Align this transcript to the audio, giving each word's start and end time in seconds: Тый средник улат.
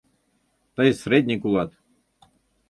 Тый 0.75 0.89
средник 1.01 1.41
улат. 1.47 1.71